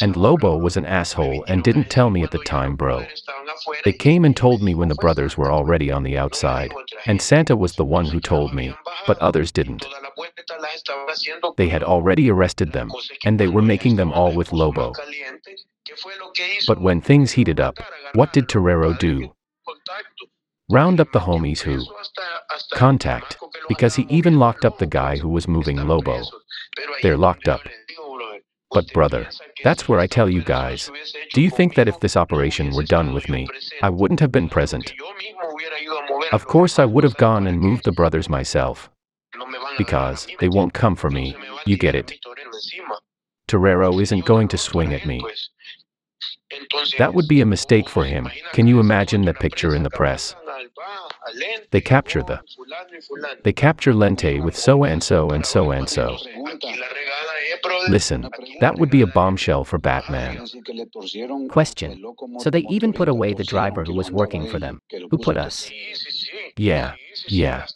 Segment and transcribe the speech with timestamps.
[0.00, 3.06] And Lobo was an asshole and didn't tell me at the time, bro.
[3.84, 6.72] They came and told me when the brothers were already on the outside.
[7.06, 8.74] And Santa was the one who told me,
[9.06, 9.86] but others didn't.
[11.56, 12.90] They had already arrested them,
[13.24, 14.92] and they were making them all with Lobo.
[16.66, 17.78] But when things heated up,
[18.14, 19.34] what did Torero do?
[20.70, 21.84] Round up the homies who
[22.72, 23.36] contact,
[23.68, 26.22] because he even locked up the guy who was moving Lobo.
[27.02, 27.60] They're locked up.
[28.70, 29.28] But brother,
[29.62, 30.90] that's where I tell you guys.
[31.34, 33.46] Do you think that if this operation were done with me,
[33.82, 34.92] I wouldn't have been present?
[36.32, 38.88] Of course I would have gone and moved the brothers myself.
[39.76, 42.18] Because they won't come for me, you get it.
[43.46, 45.22] Torero isn't going to swing at me.
[46.98, 48.28] That would be a mistake for him.
[48.52, 50.34] Can you imagine that picture in the press?
[51.70, 52.40] They capture the.
[53.44, 56.16] They capture Lente with so and so and so and so.
[57.88, 58.28] Listen,
[58.60, 60.46] that would be a bombshell for Batman.
[61.48, 62.02] Question.
[62.38, 64.80] So they even put away the driver who was working for them.
[65.10, 65.70] Who put us?
[66.56, 66.94] Yeah,
[67.28, 67.66] yeah.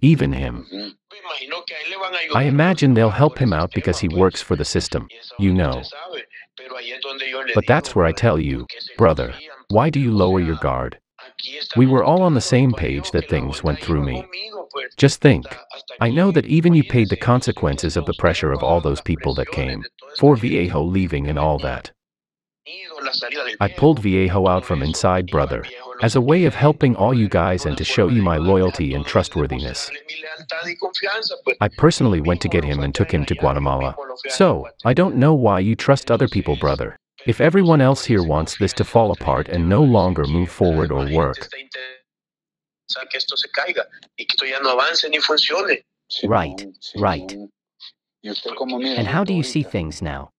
[0.00, 0.66] Even him.
[2.34, 5.82] I imagine they'll help him out because he works for the system, you know.
[7.54, 9.34] But that's where I tell you, brother,
[9.68, 10.98] why do you lower your guard?
[11.76, 14.24] We were all on the same page that things went through me.
[14.96, 15.44] Just think.
[16.00, 19.34] I know that even you paid the consequences of the pressure of all those people
[19.34, 19.84] that came.
[20.18, 21.90] For Viejo leaving and all that.
[23.60, 25.64] I pulled Viejo out from inside, brother,
[26.02, 29.06] as a way of helping all you guys and to show you my loyalty and
[29.06, 29.90] trustworthiness.
[31.60, 33.94] I personally went to get him and took him to Guatemala.
[34.28, 36.96] So, I don't know why you trust other people, brother.
[37.26, 41.10] If everyone else here wants this to fall apart and no longer move forward or
[41.10, 41.48] work,
[46.24, 46.64] Right,
[46.96, 47.36] right.
[48.24, 50.30] And how do you see things now?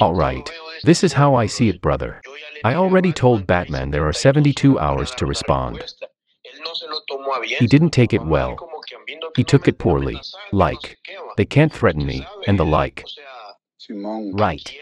[0.00, 0.50] all right.
[0.84, 2.20] This is how I see it, brother.
[2.64, 5.84] I already told Batman there are 72 hours to respond.
[7.44, 8.56] He didn't take it well.
[9.36, 10.20] He took it poorly.
[10.52, 10.98] Like,
[11.36, 13.04] they can't threaten me, and the like.
[13.88, 14.76] Right.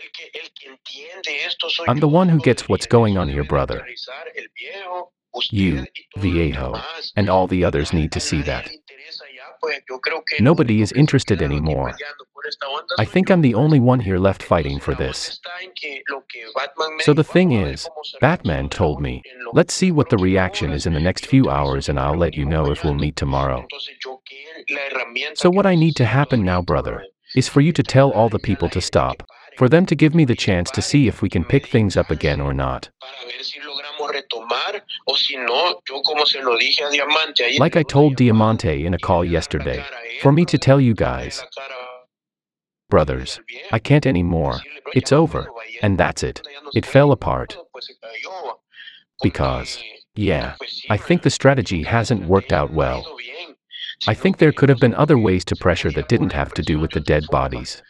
[1.89, 3.87] I'm the one who gets what's going on here, brother.
[5.51, 6.81] You, Viejo,
[7.17, 8.71] and all the others need to see that.
[10.41, 11.95] Nobody is interested anymore.
[12.99, 15.41] I think I'm the only one here left fighting for this.
[17.01, 17.89] So the thing is,
[18.21, 19.23] Batman told me,
[19.53, 22.45] let's see what the reaction is in the next few hours and I'll let you
[22.45, 23.67] know if we'll meet tomorrow.
[25.35, 27.05] So what I need to happen now, brother,
[27.35, 29.23] is for you to tell all the people to stop,
[29.57, 32.11] for them to give me the chance to see if we can pick things up
[32.11, 32.91] again or not.
[37.59, 39.85] Like I told Diamante in a call yesterday,
[40.21, 41.45] for me to tell you guys,
[42.89, 43.41] brothers,
[43.73, 44.61] I can't anymore.
[44.95, 45.49] It's over.
[45.83, 46.41] And that's it.
[46.75, 47.57] It fell apart.
[49.23, 49.83] Because,
[50.15, 50.55] yeah,
[50.91, 53.05] I think the strategy hasn't worked out well.
[54.07, 56.79] I think there could have been other ways to pressure that didn't have to do
[56.79, 57.83] with the dead bodies.